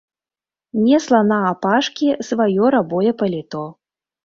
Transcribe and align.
Несла 0.85 1.19
наапашкі 1.33 2.09
сваё 2.31 2.73
рабое 2.79 3.11
паліто. 3.23 3.65